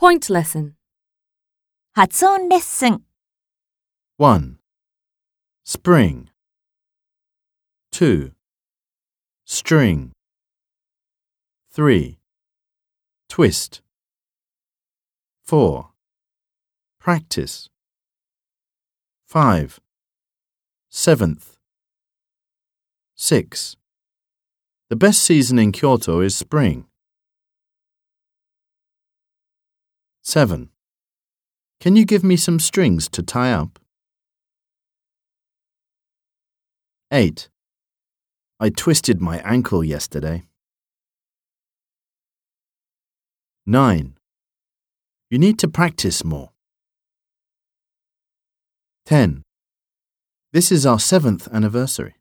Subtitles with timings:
[0.00, 0.74] Point lesson.
[1.92, 3.02] 発音レッスン
[4.18, 4.58] 1.
[5.64, 6.26] Spring.
[7.90, 8.32] 2.
[9.46, 10.12] String.
[11.72, 12.18] 3.
[13.28, 13.82] Twist.
[15.44, 15.90] 4.
[16.98, 17.70] Practice.
[19.26, 19.80] 5.
[20.90, 21.56] Seventh.
[23.16, 23.76] 6.
[24.88, 26.86] The best season in Kyoto is spring.
[30.31, 30.69] 7.
[31.81, 33.79] Can you give me some strings to tie up?
[37.11, 37.49] 8.
[38.57, 40.45] I twisted my ankle yesterday.
[43.65, 44.13] 9.
[45.29, 46.51] You need to practice more.
[49.07, 49.43] 10.
[50.53, 52.20] This is our seventh anniversary.